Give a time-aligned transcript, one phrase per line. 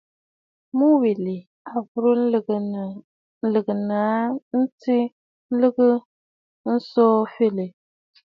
[0.77, 1.35] Mu wilì
[1.71, 2.11] a burə
[3.43, 4.21] nlɨgə aa
[4.79, 5.05] tsiʼì
[5.59, 5.93] lɨ̀gə̀,
[6.83, 7.69] tso fɨliɨ̂.